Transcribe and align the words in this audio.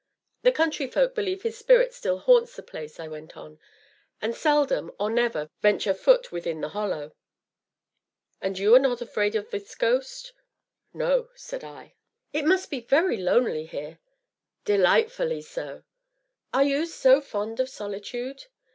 "The 0.41 0.51
country 0.51 0.87
folk 0.87 1.13
believe 1.13 1.43
his 1.43 1.59
spirit 1.59 1.93
still 1.93 2.17
haunts 2.17 2.55
the 2.55 2.63
place," 2.63 2.99
I 2.99 3.07
went 3.07 3.37
on, 3.37 3.59
"and 4.19 4.33
seldom, 4.35 4.91
or 4.99 5.11
never, 5.11 5.47
venture 5.61 5.93
foot 5.93 6.31
within 6.31 6.59
the 6.59 6.69
Hollow." 6.69 7.13
"And 8.41 8.57
are 8.57 8.61
you 8.63 8.79
not 8.79 9.03
afraid 9.03 9.35
of 9.35 9.51
this 9.51 9.75
ghost?" 9.75 10.33
"No," 10.91 11.29
said 11.35 11.63
I. 11.63 11.93
"It 12.33 12.45
must 12.45 12.71
be 12.71 12.79
very 12.79 13.17
lonely 13.17 13.67
here." 13.67 13.99
"Delightfully 14.65 15.43
so." 15.43 15.83
"Are 16.51 16.63
you 16.63 16.87
so 16.87 17.21
fond 17.21 17.59
of 17.59 17.69
solitude?" 17.69 18.45